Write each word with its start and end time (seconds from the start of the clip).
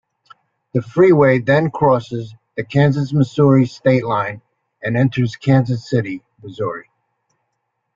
The 0.73 0.81
freeway 0.81 1.37
then 1.41 1.69
crosses 1.69 2.33
the 2.57 2.63
Kansas-Missouri 2.65 3.67
state 3.67 4.03
line 4.03 4.41
and 4.81 4.97
enters 4.97 5.35
Kansas 5.35 5.87
City, 5.87 6.23
Missouri. 6.41 6.89